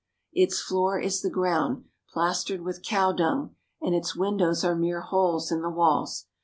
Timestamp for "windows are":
4.15-4.75